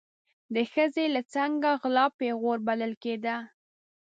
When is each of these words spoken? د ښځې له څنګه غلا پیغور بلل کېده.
د 0.55 0.55
ښځې 0.73 1.05
له 1.15 1.21
څنګه 1.33 1.69
غلا 1.81 2.05
پیغور 2.19 2.57
بلل 2.67 2.93
کېده. 3.03 3.35